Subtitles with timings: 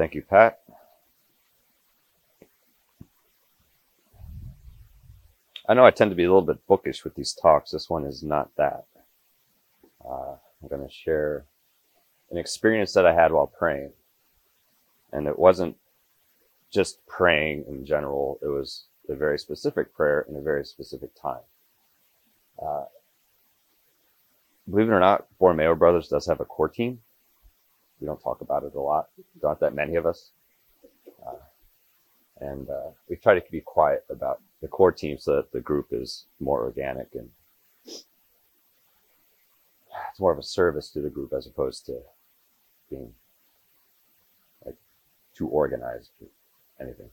[0.00, 0.60] Thank you, Pat.
[5.68, 7.70] I know I tend to be a little bit bookish with these talks.
[7.70, 8.86] This one is not that.
[10.02, 11.44] Uh, I'm going to share
[12.30, 13.92] an experience that I had while praying.
[15.12, 15.76] And it wasn't
[16.72, 21.44] just praying in general, it was a very specific prayer in a very specific time.
[22.58, 22.84] Uh,
[24.70, 27.00] believe it or not, Borromeo Brothers does have a core team.
[28.00, 29.08] We don't talk about it a lot.
[29.40, 30.30] There aren't that many of us.
[31.26, 31.34] Uh,
[32.40, 35.88] and uh, we try to be quiet about the core team so that the group
[35.92, 37.28] is more organic and
[40.10, 42.00] it's more of a service to the group as opposed to
[42.88, 43.12] being
[44.64, 44.76] like
[45.34, 46.28] too organized or
[46.80, 47.10] anything.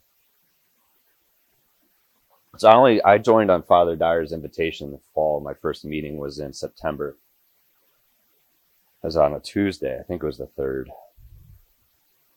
[2.57, 5.39] So I only I joined on Father Dyer's invitation in the fall.
[5.41, 7.17] My first meeting was in September.
[9.03, 9.97] Was on a Tuesday.
[9.99, 10.89] I think it was the third.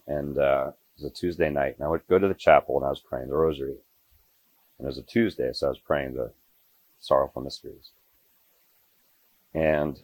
[0.06, 1.76] And uh, it was a Tuesday night.
[1.78, 3.76] And I would go to the chapel and I was praying the rosary.
[4.78, 6.32] And it was a Tuesday, so I was praying the
[7.00, 7.90] sorrowful mysteries.
[9.54, 9.98] And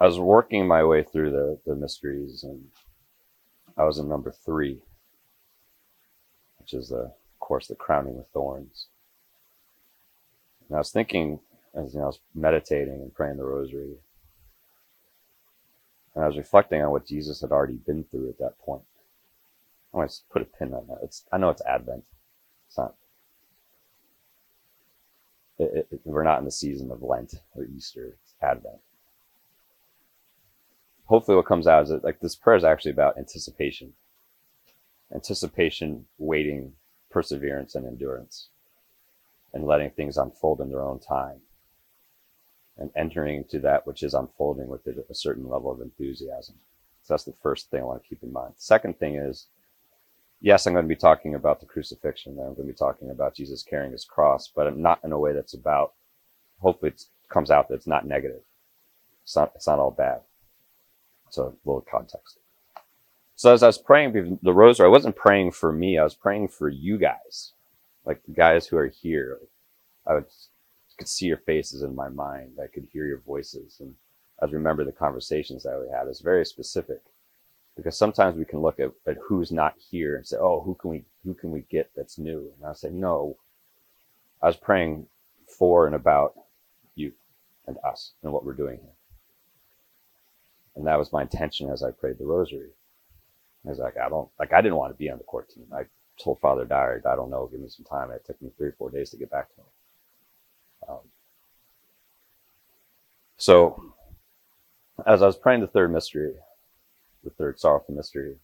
[0.00, 2.64] I was working my way through the, the mysteries and
[3.76, 4.80] I was in number three,
[6.58, 8.88] which is the, of course, the crowning with thorns.
[10.68, 11.40] And I was thinking,
[11.74, 13.96] as you know, I was meditating and praying the rosary.
[16.14, 18.82] And I was reflecting on what Jesus had already been through at that point.
[19.92, 20.98] I want to put a pin on that.
[21.02, 22.04] It's, I know it's Advent.
[22.68, 22.94] It's not,
[25.58, 28.16] it, it, we're not in the season of Lent or Easter.
[28.22, 28.78] It's Advent.
[31.06, 33.92] Hopefully what comes out is that like this prayer is actually about anticipation.
[35.14, 36.72] Anticipation, waiting,
[37.10, 38.48] perseverance, and endurance
[39.52, 41.40] and letting things unfold in their own time
[42.78, 46.56] and entering into that which is unfolding with a certain level of enthusiasm.
[47.02, 48.54] So that's the first thing I want to keep in mind.
[48.56, 49.46] Second thing is,
[50.40, 52.32] yes, I'm going to be talking about the crucifixion.
[52.32, 55.18] I'm going to be talking about Jesus carrying his cross, but I'm not in a
[55.18, 55.92] way that's about,
[56.60, 58.42] hopefully it comes out that it's not negative.
[59.22, 60.20] It's not, it's not all bad.
[61.30, 62.38] So a little context.
[63.36, 65.98] So as I was praying the rosary, I wasn't praying for me.
[65.98, 67.52] I was praying for you guys
[68.04, 69.38] like the guys who are here,
[70.06, 70.26] I would
[70.98, 72.58] could see your faces in my mind.
[72.62, 73.94] I could hear your voices, and
[74.42, 76.08] I remember the conversations that we had.
[76.08, 77.00] It's very specific
[77.76, 80.90] because sometimes we can look at, at who's not here and say, "Oh, who can
[80.90, 83.38] we who can we get that's new?" And I say, "No."
[84.42, 85.06] I was praying
[85.48, 86.34] for and about
[86.96, 87.12] you
[87.66, 88.94] and us and what we're doing here,
[90.76, 92.70] and that was my intention as I prayed the Rosary.
[93.66, 95.66] I was like, I don't like I didn't want to be on the court team.
[95.74, 95.84] I
[96.22, 98.10] told Father Dyer, I don't know, give me some time.
[98.10, 99.66] It took me three or four days to get back to him.
[103.36, 103.94] So,
[105.06, 106.34] as I was praying the third mystery,
[107.22, 108.36] the third sorrowful mystery,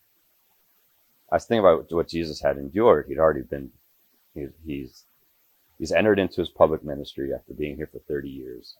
[1.30, 3.06] I was thinking about what Jesus had endured.
[3.08, 3.70] He'd already been,
[4.34, 5.04] he, he's,
[5.78, 8.76] he's entered into his public ministry after being here for 30 years.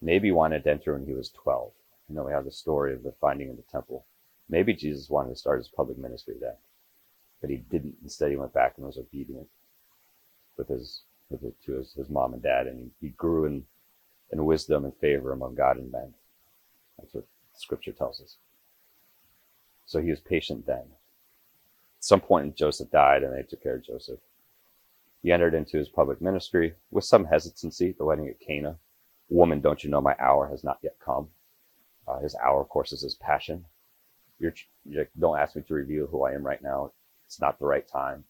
[0.00, 1.72] Maybe wanted to enter when he was 12.
[2.08, 4.06] You know, we have the story of the finding of the temple.
[4.48, 6.54] Maybe Jesus wanted to start his public ministry then
[7.40, 7.96] but he didn't.
[8.02, 9.46] Instead, he went back and was obedient
[10.56, 13.64] with his, with his, to his, his mom and dad, and he, he grew in,
[14.32, 16.14] in wisdom and favor among God and men.
[16.98, 18.36] That's what Scripture tells us.
[19.86, 20.84] So he was patient then.
[21.98, 24.20] At some point, Joseph died, and they took care of Joseph.
[25.22, 27.94] He entered into his public ministry with some hesitancy.
[27.96, 28.76] The wedding at Cana.
[29.30, 31.28] Woman, don't you know my hour has not yet come?
[32.06, 33.64] Uh, his hour, of course, is his passion.
[34.38, 34.54] You're,
[34.88, 36.92] you're, don't ask me to reveal who I am right now.
[37.26, 38.24] It's not the right time.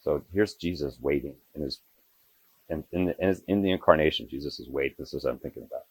[0.00, 1.80] So here's Jesus waiting in his,
[2.68, 4.96] in, in, the, in, the incarnation, Jesus is waiting.
[4.98, 5.84] This is what I'm thinking about.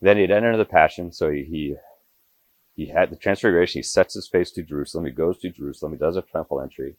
[0.00, 1.12] Then he'd enter the passion.
[1.12, 1.76] So he, he,
[2.74, 3.80] he had the transfiguration.
[3.80, 5.04] He sets his face to Jerusalem.
[5.06, 5.92] He goes to Jerusalem.
[5.92, 6.96] He does a triumphal entry.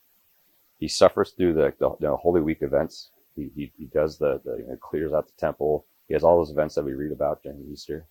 [0.78, 3.10] He suffers through the, the, the Holy Week events.
[3.36, 5.86] He, he, he does the, the you know, clears out the temple.
[6.08, 8.06] He has all those events that we read about during Easter.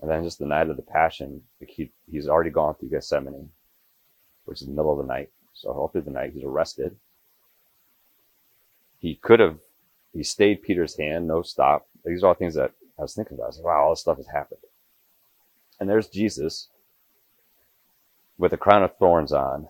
[0.00, 3.50] And then just the night of the passion, like he, he's already gone through Gethsemane
[4.48, 5.30] which is the middle of the night.
[5.52, 6.96] So all through the night, he's arrested.
[8.98, 9.58] He could have,
[10.12, 11.86] he stayed Peter's hand, no stop.
[12.04, 13.44] These are all things that I was thinking about.
[13.44, 14.60] I was like, wow, all this stuff has happened.
[15.78, 16.68] And there's Jesus
[18.38, 19.68] with a crown of thorns on,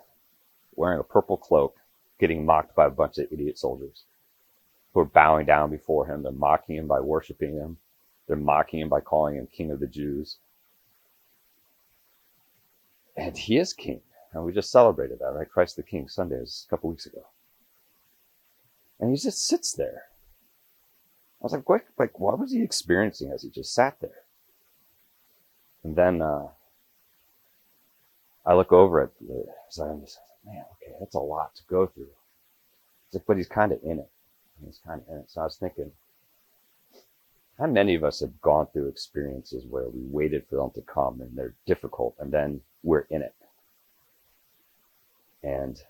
[0.74, 1.76] wearing a purple cloak,
[2.18, 4.04] getting mocked by a bunch of idiot soldiers
[4.92, 6.22] who are bowing down before him.
[6.22, 7.78] They're mocking him by worshiping him.
[8.26, 10.38] They're mocking him by calling him King of the Jews.
[13.16, 14.00] And he is King.
[14.32, 15.48] And we just celebrated that, right?
[15.48, 17.24] Christ the King Sunday was a couple weeks ago.
[19.00, 20.04] And he just sits there.
[21.40, 24.24] I was like, what, like, what was he experiencing as he just sat there?
[25.84, 26.48] And then, uh,
[28.44, 32.08] I look over at the Zionist, man, okay, that's a lot to go through.
[33.12, 34.10] Like, but he's kind of in it.
[34.64, 35.30] He's kind of in it.
[35.30, 35.92] So I was thinking,
[37.58, 41.20] how many of us have gone through experiences where we waited for them to come
[41.20, 43.34] and they're difficult and then we're in it?
[45.42, 45.80] And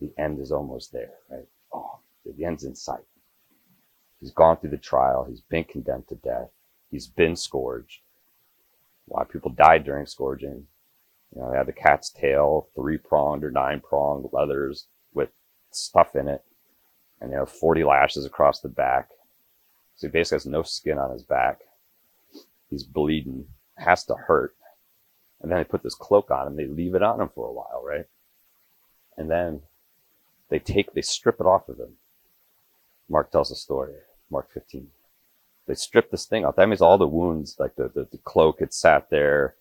[0.00, 1.46] the end is almost there, right?
[2.24, 3.04] The end's in sight.
[4.20, 5.26] He's gone through the trial.
[5.28, 6.48] He's been condemned to death.
[6.90, 8.00] He's been scourged.
[9.10, 10.66] A lot of people died during scourging.
[11.34, 15.30] You know, they had the cat's tail, three pronged or nine pronged leathers with
[15.70, 16.42] stuff in it,
[17.20, 19.10] and they have 40 lashes across the back.
[19.96, 21.60] So he basically has no skin on his back.
[22.70, 24.54] He's bleeding, has to hurt.
[25.42, 26.56] And then they put this cloak on him.
[26.56, 28.06] They leave it on him for a while, right?
[29.16, 29.60] And then
[30.48, 31.98] they take, they strip it off of him.
[33.08, 33.92] Mark tells a story,
[34.30, 34.88] Mark 15.
[35.66, 36.56] They strip this thing off.
[36.56, 39.54] That means all the wounds, like the, the, the cloak had sat there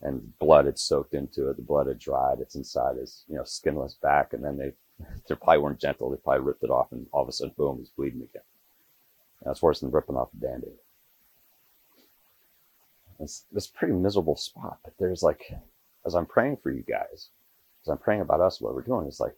[0.00, 1.56] and blood had soaked into it.
[1.56, 2.38] The blood had dried.
[2.40, 4.32] It's inside his, you know, skinless back.
[4.32, 4.72] And then they,
[5.28, 6.10] they probably weren't gentle.
[6.10, 8.42] They probably ripped it off and all of a sudden, boom, he's bleeding again.
[9.44, 10.72] That's worse than ripping off a band-aid.
[13.20, 15.52] It's this pretty miserable spot, but there's like,
[16.06, 17.30] as I'm praying for you guys,
[17.84, 19.34] as I'm praying about us, what we're doing, it's like,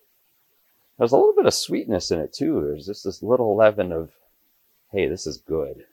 [1.00, 2.61] there's a little bit of sweetness in it too.
[2.61, 4.11] There's just this little leaven of,
[4.93, 5.85] hey, this is good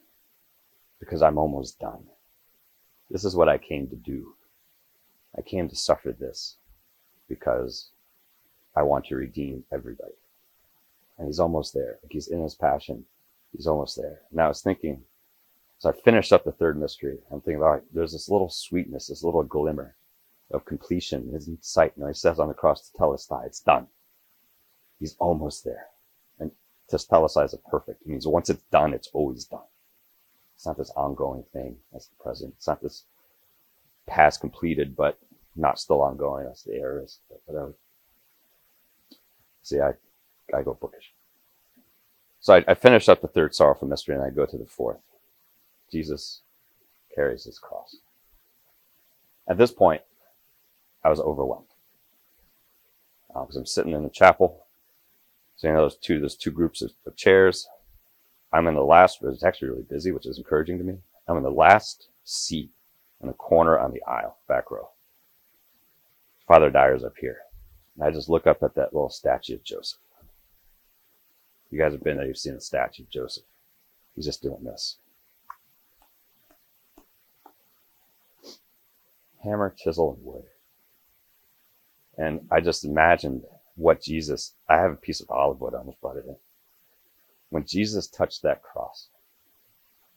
[1.00, 2.04] because I'm almost done.
[3.08, 4.34] This is what I came to do.
[5.34, 6.56] I came to suffer this
[7.26, 7.88] because
[8.76, 10.12] I want to redeem everybody.
[11.16, 11.98] And he's almost there.
[12.02, 13.06] Like he's in his passion.
[13.56, 14.20] He's almost there.
[14.30, 15.00] Now I was thinking,
[15.78, 17.16] so I finished up the third mystery.
[17.32, 19.96] I'm thinking about there's this little sweetness, this little glimmer
[20.50, 21.96] of completion is in sight.
[21.96, 23.86] And he says on the cross to tell us that it's done.
[24.98, 25.86] He's almost there.
[26.38, 26.50] And
[26.92, 28.02] is a perfect.
[28.02, 29.60] It means once it's done, it's always done.
[30.56, 31.76] It's not this ongoing thing.
[31.92, 32.54] That's the present.
[32.56, 33.04] It's not this
[34.06, 35.18] past completed, but
[35.54, 36.46] not still ongoing.
[36.46, 37.04] That's the error.
[37.44, 37.74] Whatever.
[39.62, 39.92] See, I,
[40.56, 41.12] I go bookish.
[42.40, 45.00] So I, I finish up the third sorrowful mystery and I go to the fourth.
[45.92, 46.42] Jesus
[47.14, 47.96] carries his cross.
[49.48, 50.02] At this point,
[51.04, 51.66] I was overwhelmed
[53.28, 54.66] because uh, I'm sitting in the chapel.
[55.58, 57.68] So you know, there's two there's two groups of, of chairs.
[58.52, 59.18] I'm in the last.
[59.22, 60.98] It's actually really busy, which is encouraging to me.
[61.26, 62.70] I'm in the last seat
[63.20, 64.88] in the corner on the aisle, back row.
[66.46, 67.38] Father Dyer's up here.
[67.96, 69.98] And I just look up at that little statue of Joseph.
[71.70, 73.44] You guys have been there, you've seen the statue of Joseph.
[74.14, 74.96] He's just doing this.
[79.44, 80.44] Hammer, chisel, and wood.
[82.16, 83.42] And I just imagined
[83.78, 86.36] what Jesus, I have a piece of olive wood, I almost brought it in.
[87.50, 89.08] When Jesus touched that cross,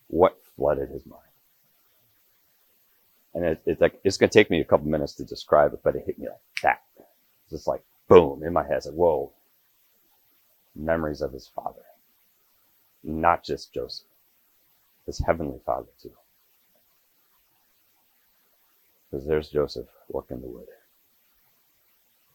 [0.07, 1.21] what flooded his mind?
[3.33, 5.81] And it, it's like, it's going to take me a couple minutes to describe it,
[5.83, 6.81] but it hit me like that.
[7.43, 8.77] It's just like boom in my head.
[8.77, 9.31] It's like, whoa,
[10.75, 11.83] memories of his father,
[13.03, 14.07] not just Joseph,
[15.05, 16.11] his heavenly father too.
[19.09, 20.67] Because there's Joseph working the wood.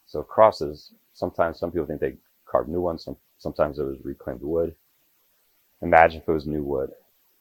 [0.07, 4.43] So crosses, sometimes some people think they carved new ones, some, sometimes it was reclaimed
[4.43, 4.75] wood.
[5.83, 6.91] Imagine if it was new wood.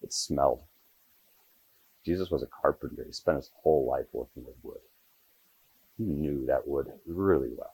[0.02, 0.62] It smelled.
[2.06, 3.04] Jesus was a carpenter.
[3.06, 4.80] He spent his whole life working with wood.
[5.98, 7.74] He knew that wood really well.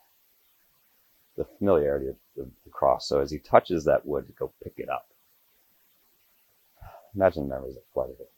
[1.38, 3.08] The familiarity of the, the cross.
[3.08, 5.08] So as he touches that wood to go pick it up,
[7.16, 8.32] imagine the memories that flooded it.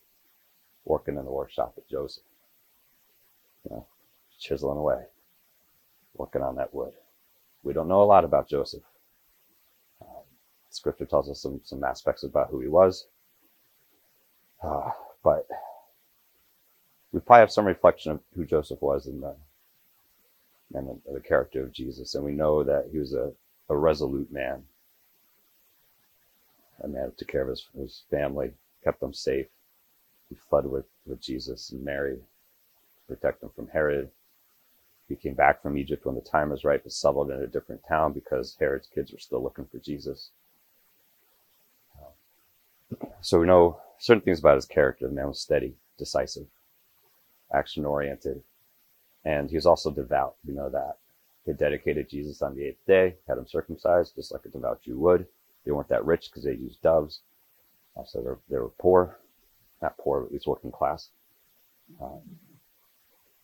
[0.86, 2.24] Working in the workshop with Joseph.
[3.64, 3.88] You know,
[4.38, 5.04] chiseling away,
[6.16, 6.94] working on that wood.
[7.64, 8.84] We don't know a lot about Joseph.
[10.02, 10.24] Um,
[10.70, 13.08] scripture tells us some, some aspects about who he was.
[14.62, 14.92] Uh,
[15.24, 15.48] but
[17.12, 19.36] we probably have some reflection of who Joseph was in the
[20.74, 23.32] and the, the character of Jesus, and we know that he was a,
[23.70, 24.64] a resolute man,
[26.84, 28.52] a man who took care of his, his family,
[28.84, 29.48] kept them safe.
[30.30, 34.10] He fled with, with Jesus and Mary to protect them from Herod.
[35.14, 37.82] He came back from Egypt when the time was right, but settled in a different
[37.88, 40.32] town because Herod's kids were still looking for Jesus.
[43.22, 45.08] So we know certain things about his character.
[45.08, 46.48] The man was steady, decisive,
[47.54, 48.42] action oriented,
[49.24, 50.36] and he was also devout.
[50.48, 50.98] We know that.
[51.46, 54.98] He dedicated Jesus on the eighth day, had him circumcised, just like a devout Jew
[54.98, 55.28] would.
[55.64, 57.22] They weren't that rich because they used doves.
[58.08, 59.20] So they were poor.
[59.80, 61.10] Not poor, but at least working class.
[62.02, 62.22] Um,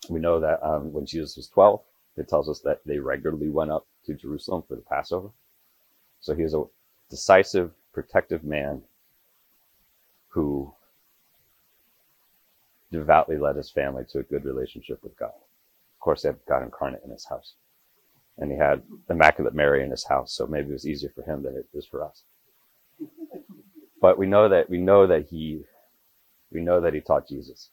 [0.07, 1.81] we know that um, when Jesus was 12,
[2.17, 5.29] it tells us that they regularly went up to Jerusalem for the Passover.
[6.21, 6.63] So he was a
[7.09, 8.81] decisive, protective man
[10.29, 10.73] who
[12.91, 15.33] devoutly led his family to a good relationship with God.
[15.35, 17.53] Of course, he had God incarnate in his house.
[18.37, 21.43] And he had Immaculate Mary in his house, so maybe it was easier for him
[21.43, 22.23] than it is for us.
[24.01, 25.63] But we know that we know that he
[26.51, 27.69] we know that he taught Jesus.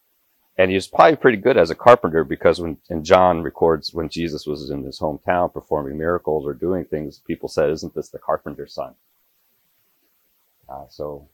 [0.59, 4.09] And he was probably pretty good as a carpenter because when and John records when
[4.09, 8.19] Jesus was in his hometown performing miracles or doing things, people said, Isn't this the
[8.19, 8.95] carpenter's son?
[10.69, 11.29] Uh, so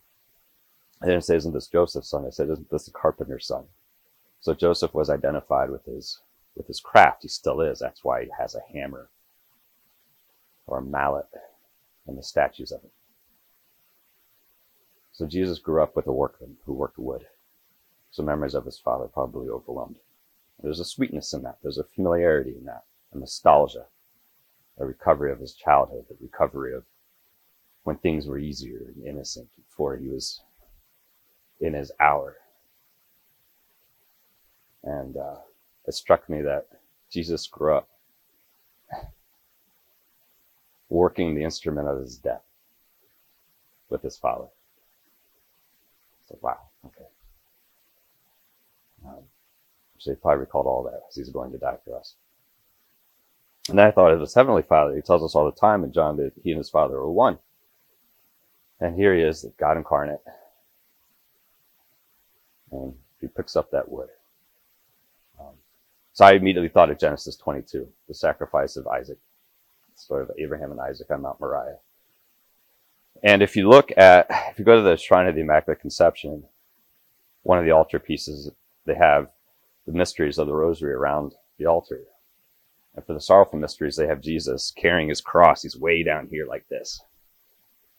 [1.00, 2.26] I didn't say, Isn't this Joseph's son?
[2.26, 3.66] I said, Isn't this the carpenter's son?
[4.40, 6.18] So Joseph was identified with his
[6.56, 7.22] with his craft.
[7.22, 7.78] He still is.
[7.78, 9.08] That's why he has a hammer
[10.66, 11.26] or a mallet
[12.06, 12.90] and the statues of it.
[15.12, 17.26] So Jesus grew up with a workman who worked wood.
[18.12, 19.97] So memories of his father probably overwhelmed.
[19.97, 20.02] him.
[20.62, 21.59] There's a sweetness in that.
[21.62, 23.87] There's a familiarity in that, a nostalgia,
[24.78, 26.85] a recovery of his childhood, a recovery of
[27.85, 30.42] when things were easier and innocent before he was
[31.59, 32.37] in his hour.
[34.85, 35.38] And uh,
[35.87, 36.66] it struck me that
[37.11, 37.88] Jesus grew up
[40.90, 42.45] working the instrument of his death
[43.88, 44.49] with his father.
[46.28, 47.12] So, wow, okay.
[50.02, 52.16] So he probably recalled all that as he's going to die for us.
[53.68, 54.97] And I thought of his heavenly father.
[54.97, 57.38] He tells us all the time in John that he and his father are one.
[58.80, 60.18] And here he is, God incarnate.
[62.73, 64.09] And he picks up that wood.
[65.38, 65.54] Um,
[66.14, 69.18] so I immediately thought of Genesis 22, the sacrifice of Isaac,
[69.94, 71.76] story of Abraham and Isaac on Mount Moriah.
[73.23, 76.42] And if you look at, if you go to the Shrine of the Immaculate Conception,
[77.44, 78.50] one of the altar pieces,
[78.85, 79.28] they have
[79.86, 82.02] the mysteries of the rosary around the altar.
[82.94, 85.62] And for the sorrowful mysteries, they have Jesus carrying his cross.
[85.62, 87.02] He's way down here like this.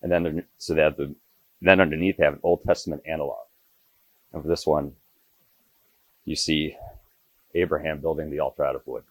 [0.01, 1.15] And then, so they have the,
[1.61, 3.45] then underneath they have an Old Testament analog.
[4.31, 4.93] And for this one,
[6.25, 6.77] you see
[7.55, 9.03] Abraham building the altar out of wood.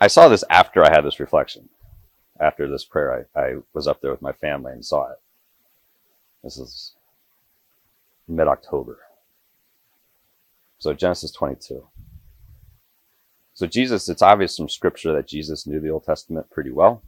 [0.00, 1.68] I saw this after I had this reflection
[2.40, 5.18] after this prayer, I, I was up there with my family and saw it.
[6.42, 6.94] This is
[8.28, 8.98] mid October.
[10.78, 11.86] So Genesis 22.
[13.54, 17.02] So Jesus, it's obvious from scripture that Jesus knew the Old Testament pretty well.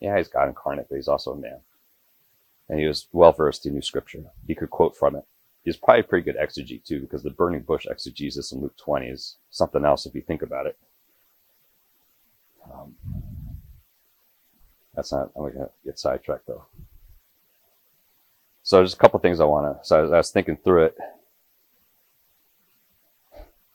[0.00, 1.58] Yeah, he's God incarnate, but he's also a man.
[2.68, 4.24] And he was well versed, he knew scripture.
[4.46, 5.24] He could quote from it.
[5.64, 9.06] He's probably a pretty good exegete too, because the burning bush exegesis in Luke 20
[9.06, 10.78] is something else if you think about it.
[12.72, 12.94] Um,
[14.94, 16.66] that's not, I'm going to get sidetracked though.
[18.62, 20.84] So there's a couple things I want to, so I was, I was thinking through
[20.84, 20.98] it.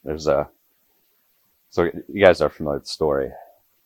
[0.04, 0.50] There's a,
[1.70, 3.32] so you guys are familiar with the story.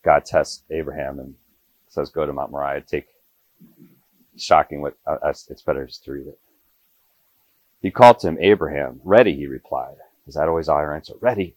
[0.04, 1.34] God tests Abraham and
[1.88, 3.06] says, go to Mount Moriah, take,
[4.36, 6.38] shocking what, uh, it's better just to read it.
[7.80, 9.00] He called to him, Abraham.
[9.04, 9.96] Ready, he replied.
[10.26, 11.14] Is that always our answer?
[11.20, 11.56] Ready.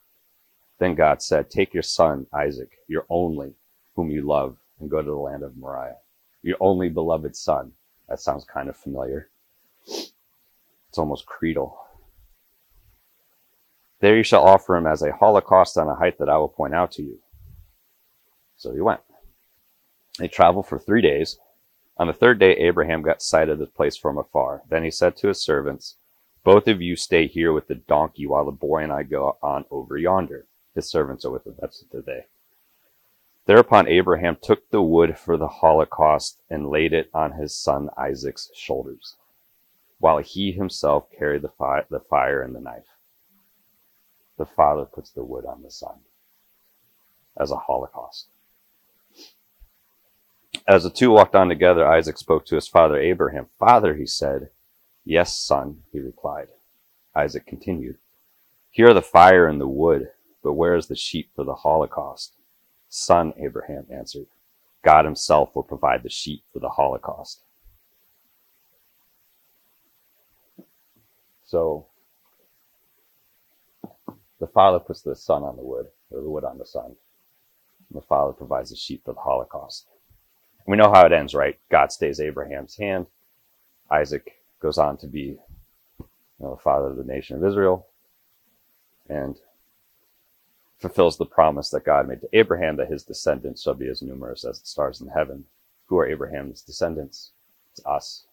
[0.80, 3.54] Then God said, Take your son, Isaac, your only,
[3.96, 5.98] whom you love, and go to the land of Moriah.
[6.44, 7.74] Your only beloved son.
[8.08, 9.30] That sounds kind of familiar.
[9.88, 11.78] It's almost creedal.
[14.02, 16.74] There you shall offer him as a holocaust on a height that I will point
[16.74, 17.20] out to you.
[18.58, 19.02] So he went.
[20.18, 21.40] They traveled for three days.
[21.98, 24.64] On the third day, Abraham got sight of the place from afar.
[24.68, 25.98] Then he said to his servants,
[26.44, 29.66] Both of you stay here with the donkey while the boy and I go on
[29.70, 30.48] over yonder.
[30.74, 31.56] His servants are with him.
[31.60, 32.26] That's the day.
[33.46, 38.50] Thereupon Abraham took the wood for the holocaust and laid it on his son Isaac's
[38.56, 39.16] shoulders,
[40.00, 42.91] while he himself carried the, fi- the fire and the knife.
[44.42, 46.00] The father puts the wood on the son
[47.40, 48.30] as a holocaust.
[50.68, 53.50] As the two walked on together, Isaac spoke to his father Abraham.
[53.60, 54.50] Father, he said.
[55.06, 56.48] Yes, son, he replied.
[57.16, 58.00] Isaac continued.
[58.72, 60.10] Here are the fire and the wood,
[60.42, 62.34] but where is the sheep for the holocaust?
[62.90, 64.26] Son, Abraham answered.
[64.84, 67.44] God himself will provide the sheep for the Holocaust.
[71.46, 71.86] So,
[74.42, 76.96] the father puts the son on the wood, or the wood on the son.
[77.90, 79.86] And the father provides the sheep for the Holocaust.
[80.68, 81.60] we know how it ends, right?
[81.70, 83.06] God stays Abraham's hand.
[83.92, 85.38] Isaac goes on to be you
[86.40, 87.86] know, the father of the nation of Israel.
[89.08, 89.38] And
[90.80, 94.44] fulfills the promise that God made to Abraham that his descendants shall be as numerous
[94.44, 95.46] as the stars in heaven.
[95.86, 97.32] Who are Abraham's descendants?
[97.74, 98.26] It's us,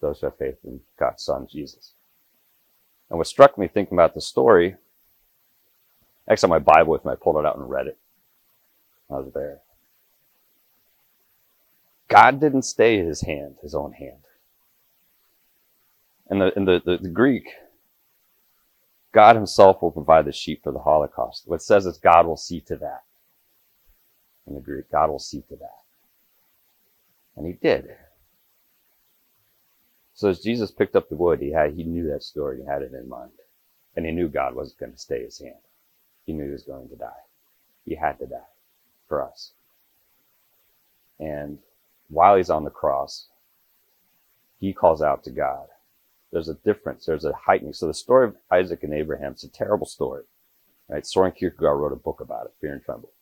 [0.00, 1.92] those who have faith in God's Son, Jesus.
[3.10, 4.76] And what struck me thinking about the story,
[6.28, 7.98] actually my Bible with me, I pulled it out and read it.
[9.10, 9.60] I was there.
[12.08, 14.24] God didn't stay his hand, his own hand.
[16.28, 17.48] And the, in the, the, the Greek,
[19.12, 21.44] God himself will provide the sheep for the Holocaust.
[21.46, 23.04] What says is God will see to that.
[24.46, 25.78] In the Greek, God will see to that.
[27.36, 27.88] And he did.
[30.14, 32.82] So as Jesus picked up the wood, he had he knew that story, he had
[32.82, 33.30] it in mind.
[33.94, 35.54] And he knew God wasn't going to stay his hand.
[36.28, 37.24] He knew he was going to die.
[37.86, 38.52] He had to die
[39.08, 39.52] for us.
[41.18, 41.58] And
[42.10, 43.28] while he's on the cross,
[44.60, 45.68] he calls out to God.
[46.30, 47.06] There's a difference.
[47.06, 47.72] There's a heightening.
[47.72, 50.24] So the story of Isaac and Abraham, it's a terrible story.
[50.86, 51.06] Right?
[51.06, 53.12] Soren Kierkegaard wrote a book about it, Fear and Tremble,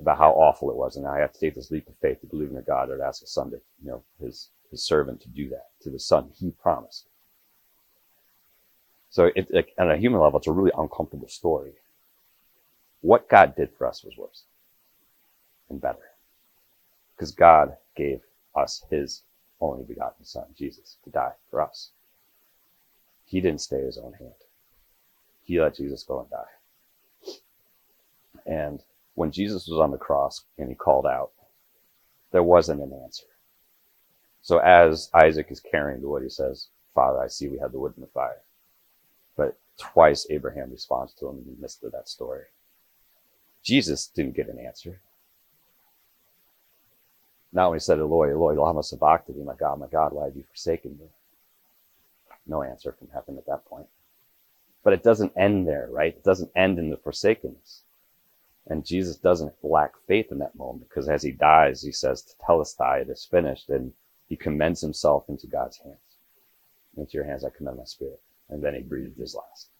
[0.00, 0.96] about how awful it was.
[0.96, 3.04] And I have to take this leap of faith to believe in a God that
[3.06, 6.30] ask a son to, you know, his, his servant to do that to the son
[6.34, 7.08] he promised.
[9.10, 11.74] So it, on a human level, it's a really uncomfortable story.
[13.00, 14.44] What God did for us was worse
[15.70, 15.98] and better.
[17.14, 18.20] Because God gave
[18.54, 19.22] us his
[19.60, 21.90] only begotten son, Jesus, to die for us.
[23.24, 24.34] He didn't stay his own hand.
[25.42, 26.44] He let Jesus go and die.
[28.46, 28.82] And
[29.14, 31.30] when Jesus was on the cross and he called out,
[32.32, 33.26] there wasn't an answer.
[34.42, 37.78] So as Isaac is carrying the wood, he says, Father, I see we have the
[37.78, 38.42] wood in the fire.
[39.36, 42.44] But twice Abraham responds to him in the midst of that story.
[43.66, 45.00] Jesus didn't get an answer.
[47.52, 50.44] Not when he said, Eloi, Eloi, lama sabachthani, my God, my God, why have you
[50.44, 51.06] forsaken me?
[52.46, 53.88] No answer from heaven at that point.
[54.84, 56.14] But it doesn't end there, right?
[56.14, 57.82] It doesn't end in the forsakenness.
[58.68, 63.02] And Jesus doesn't lack faith in that moment because as he dies, he says, Tetelestai,
[63.02, 63.68] it is finished.
[63.68, 63.92] And
[64.28, 65.96] he commends himself into God's hands.
[66.96, 68.20] Into your hands I commend my spirit.
[68.48, 69.70] And then he breathed his last.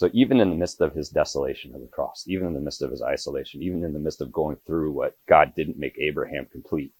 [0.00, 2.80] So even in the midst of his desolation of the cross, even in the midst
[2.80, 6.46] of his isolation, even in the midst of going through what God didn't make Abraham
[6.50, 6.94] complete,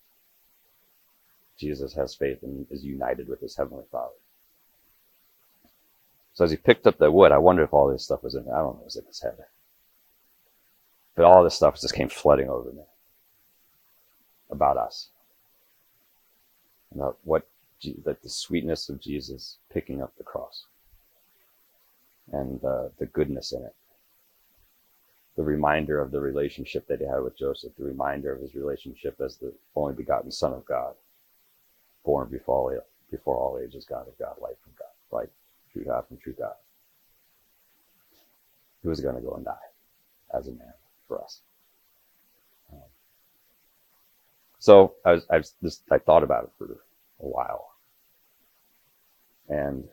[1.56, 4.12] Jesus has faith and is united with his heavenly Father.
[6.34, 8.42] So as he picked up the wood, I wonder if all this stuff was in,
[8.42, 9.38] I don't know, it was in his head.
[11.16, 12.82] But all this stuff just came flooding over me
[14.50, 15.08] about us.
[16.94, 17.48] About what,
[18.04, 20.66] that the sweetness of Jesus picking up the cross
[22.32, 23.74] and the, the goodness in it.
[25.36, 29.20] The reminder of the relationship that he had with Joseph, the reminder of his relationship
[29.20, 30.94] as the only begotten Son of God,
[32.04, 35.30] born before all, before all ages, God of God, light from God, light,
[35.72, 36.54] true God from true God.
[38.82, 39.54] He was going to go and die
[40.34, 40.72] as a man
[41.06, 41.40] for us.
[42.72, 42.78] Um,
[44.58, 46.66] so I was, I was just, I thought about it for
[47.20, 47.72] a while.
[49.48, 49.88] And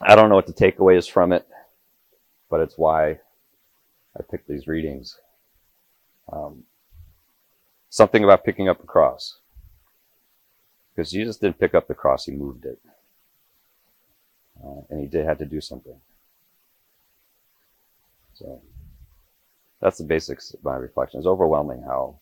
[0.00, 1.46] I don't know what the takeaway is from it,
[2.50, 3.18] but it's why
[4.16, 5.18] I picked these readings.
[6.30, 6.64] Um,
[7.88, 9.38] something about picking up a cross.
[10.94, 12.78] Because Jesus didn't pick up the cross, he moved it.
[14.62, 15.98] Uh, and he did have to do something.
[18.34, 18.60] So
[19.80, 21.18] that's the basics of my reflection.
[21.18, 22.18] It's overwhelming how,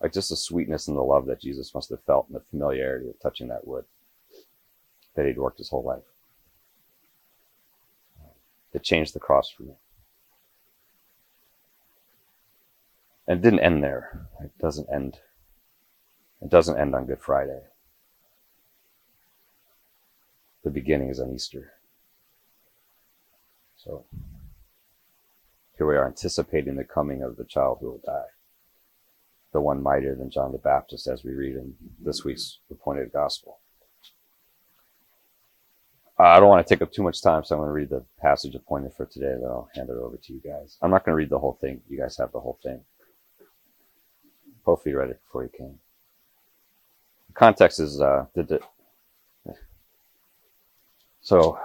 [0.00, 3.08] like, just the sweetness and the love that Jesus must have felt and the familiarity
[3.08, 3.84] of touching that wood
[5.14, 6.02] that he'd worked his whole life
[8.72, 9.74] that changed the cross for me.
[13.26, 14.26] And it didn't end there.
[14.42, 15.18] It doesn't end.
[16.40, 17.60] It doesn't end on Good Friday.
[20.64, 21.72] The beginning is on Easter.
[23.76, 24.04] So
[25.76, 28.28] here we are anticipating the coming of the child who will die.
[29.52, 33.58] The one mightier than John the Baptist, as we read in this week's appointed gospel.
[36.22, 37.90] Uh, I don't want to take up too much time, so I'm going to read
[37.90, 40.78] the passage appointed for today, then I'll hand it over to you guys.
[40.80, 41.80] I'm not going to read the whole thing.
[41.88, 42.80] You guys have the whole thing.
[44.62, 45.80] Hopefully you read it before you came.
[47.26, 48.62] The context is, uh, did it,
[51.22, 51.58] so,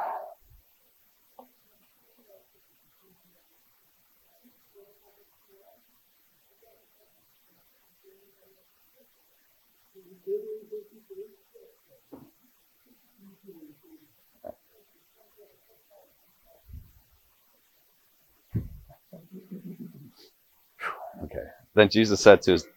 [21.24, 21.44] Okay.
[21.78, 22.68] Then Jesus said to his,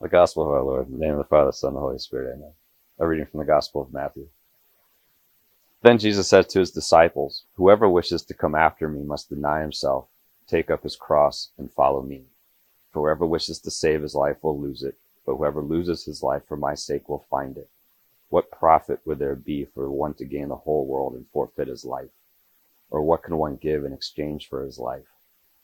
[0.00, 1.98] the gospel of our Lord, in the name of the Father, Son, and the Holy
[2.00, 2.50] Spirit, amen.
[2.98, 4.26] A reading from the gospel of Matthew.
[5.82, 10.08] Then Jesus said to his disciples, Whoever wishes to come after me must deny himself,
[10.48, 12.24] take up his cross, and follow me.
[12.90, 16.42] For whoever wishes to save his life will lose it, but whoever loses his life
[16.48, 17.70] for my sake will find it.
[18.28, 21.84] What profit would there be for one to gain the whole world and forfeit his
[21.84, 22.10] life?
[22.90, 25.06] Or what can one give in exchange for his life?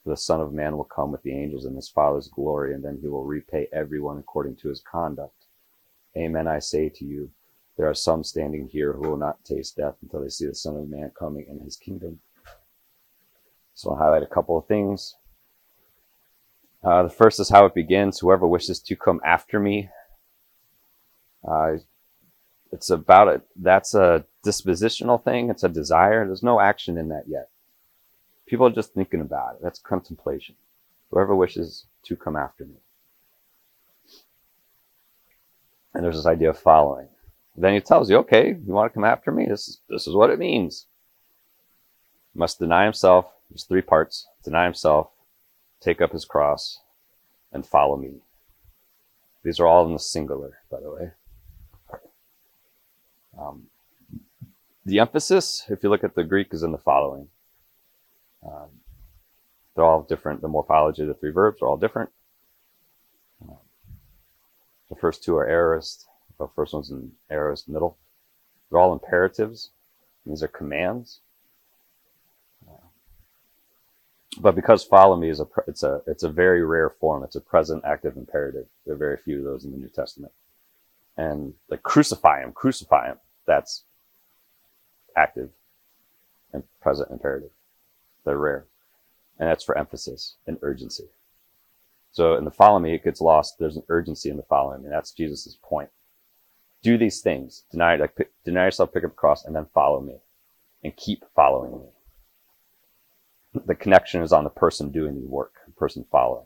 [0.07, 2.81] For the Son of Man will come with the angels in his Father's glory, and
[2.81, 5.47] then he will repay everyone according to his conduct.
[6.15, 7.29] Amen, I say to you,
[7.75, 10.77] there are some standing here who will not taste death until they see the Son
[10.77, 12.21] of Man coming in his kingdom.
[13.73, 15.13] So I'll highlight a couple of things.
[16.81, 18.19] Uh, the first is how it begins.
[18.19, 19.89] Whoever wishes to come after me.
[21.45, 21.79] Uh,
[22.71, 23.41] it's about it.
[23.57, 25.49] That's a dispositional thing.
[25.49, 26.25] It's a desire.
[26.25, 27.49] There's no action in that yet.
[28.47, 29.59] People are just thinking about it.
[29.61, 30.55] That's contemplation.
[31.11, 32.75] Whoever wishes to come after me.
[35.93, 37.07] And there's this idea of following.
[37.55, 39.45] Then he tells you, okay, you want to come after me?
[39.49, 40.85] This is, this is what it means.
[42.35, 43.25] Must deny himself.
[43.49, 44.27] There's three parts.
[44.43, 45.09] Deny himself,
[45.81, 46.79] take up his cross,
[47.51, 48.21] and follow me.
[49.43, 51.11] These are all in the singular, by the way.
[53.39, 53.67] Um,
[54.85, 57.29] the emphasis, if you look at the Greek, is in the following.
[58.45, 58.69] Um,
[59.75, 60.41] they're all different.
[60.41, 62.09] The morphology of the three verbs are all different.
[63.41, 63.57] Um,
[64.89, 66.05] the first two are aorist.
[66.39, 67.97] The first one's in aorist middle.
[68.69, 69.71] They're all imperatives.
[70.25, 71.21] These are commands.
[74.39, 77.23] but because follow me is a it's a it's a very rare form.
[77.23, 78.65] It's a present active imperative.
[78.85, 80.31] There are very few of those in the New Testament.
[81.17, 83.17] And like crucify him, crucify him.
[83.45, 83.83] That's
[85.15, 85.49] active
[86.53, 87.49] and present imperative.
[88.27, 88.65] They're rare.
[89.39, 91.05] And that's for emphasis and urgency.
[92.11, 93.57] So in the follow me, it gets lost.
[93.59, 95.89] There's an urgency in the following, and that's Jesus's point.
[96.81, 97.63] Do these things.
[97.71, 100.15] Deny, like, pick, deny yourself, pick up a cross, and then follow me.
[100.83, 101.87] And keep following me
[103.65, 106.45] the connection is on the person doing the work, the person following.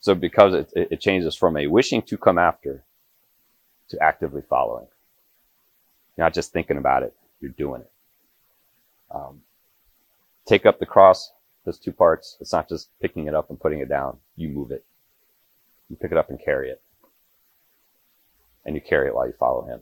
[0.00, 2.84] So because it, it changes from a wishing to come after
[3.90, 4.86] to actively following.
[6.16, 7.90] You're not just thinking about it, you're doing it.
[9.10, 9.42] Um,
[10.48, 11.32] take up the cross,
[11.64, 12.38] there's two parts.
[12.40, 14.18] It's not just picking it up and putting it down.
[14.36, 14.84] You move it.
[15.88, 16.82] You pick it up and carry it.
[18.64, 19.80] And you carry it while you follow him.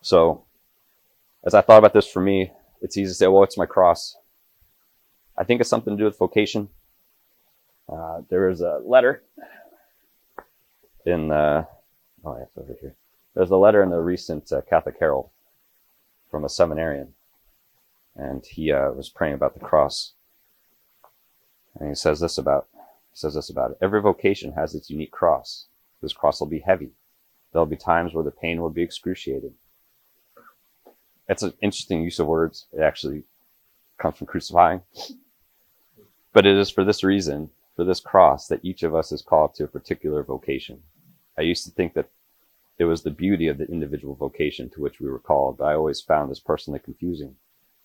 [0.00, 0.44] So,
[1.44, 4.16] as I thought about this for me, it's easy to say, well, it's my cross.
[5.36, 6.68] I think it's something to do with vocation.
[7.88, 9.22] Uh, there is a letter
[11.04, 11.66] in the,
[12.24, 12.94] oh, yeah, it's over here.
[13.34, 15.30] There's a letter in the recent uh, Catholic Herald
[16.30, 17.14] from a seminarian,
[18.16, 20.12] and he uh, was praying about the cross.
[21.78, 23.78] And he says this about he says this about it.
[23.80, 25.66] Every vocation has its unique cross.
[26.00, 26.90] This cross will be heavy.
[27.52, 29.54] There'll be times where the pain will be excruciating.
[31.28, 32.66] It's an interesting use of words.
[32.72, 33.24] It actually
[33.98, 34.82] comes from crucifying.
[36.32, 39.54] But it is for this reason, for this cross, that each of us is called
[39.54, 40.82] to a particular vocation.
[41.38, 42.08] I used to think that
[42.78, 45.74] it was the beauty of the individual vocation to which we were called, but I
[45.74, 47.36] always found this personally confusing.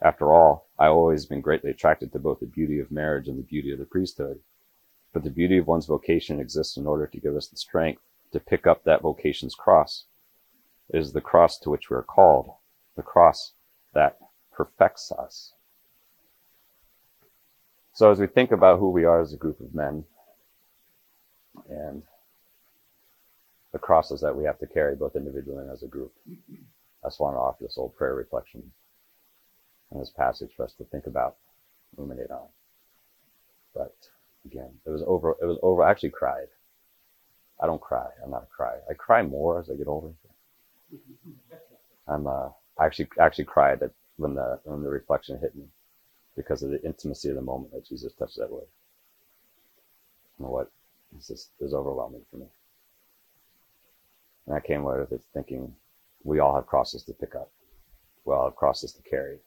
[0.02, 3.44] After all, I always been greatly attracted to both the beauty of marriage and the
[3.44, 4.40] beauty of the priesthood.
[5.12, 8.40] But the beauty of one's vocation exists in order to give us the strength to
[8.40, 10.06] pick up that vocation's cross.
[10.90, 12.54] It is the cross to which we are called,
[12.96, 13.54] the cross
[13.94, 14.20] that
[14.52, 15.54] perfects us.
[17.94, 20.04] So as we think about who we are as a group of men
[21.68, 22.04] and
[23.72, 26.14] the crosses that we have to carry both individually and as a group,
[27.04, 28.72] I just want to offer this old prayer reflection
[29.92, 31.38] and this passage for us to think about,
[31.96, 32.48] ruminate on.
[33.74, 33.96] But
[34.46, 36.48] again, it was over, it was over, I actually cried.
[37.62, 38.08] I don't cry.
[38.24, 38.76] I'm not a cry.
[38.90, 40.14] I cry more as I get older.
[42.08, 45.66] I'm, uh, I actually, actually cried at when the, when the reflection hit me
[46.36, 48.68] because of the intimacy of the moment that Jesus touched that wood.
[50.38, 50.72] You know what?
[51.18, 52.46] It's overwhelming for me.
[54.46, 55.74] And I came away with it thinking
[56.24, 57.50] we all have crosses to pick up.
[58.26, 59.38] We all have crosses to carry.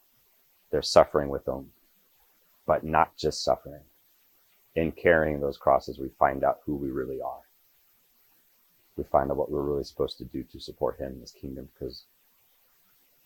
[0.71, 1.71] There's suffering with them,
[2.65, 3.83] but not just suffering.
[4.73, 7.41] In carrying those crosses, we find out who we really are.
[8.95, 11.69] We find out what we're really supposed to do to support Him in His kingdom
[11.73, 12.05] because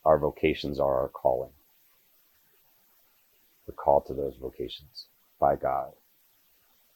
[0.04, 1.52] our vocations are our calling.
[3.68, 5.06] We're called to those vocations
[5.40, 5.92] by God.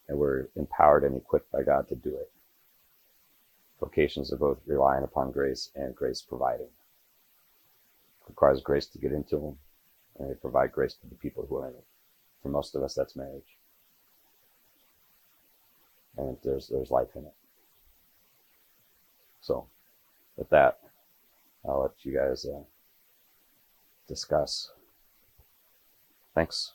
[0.07, 2.31] And we're empowered and equipped by God to do it.
[3.79, 6.65] Vocations are both relying upon grace and grace providing.
[6.65, 9.57] It requires grace to get into them,
[10.19, 11.86] and they provide grace to the people who are in it.
[12.43, 13.58] For most of us, that's marriage.
[16.17, 17.34] And there's there's life in it.
[19.41, 19.67] So,
[20.36, 20.79] with that,
[21.67, 22.63] I'll let you guys uh,
[24.08, 24.71] discuss
[26.39, 26.71] Thanks.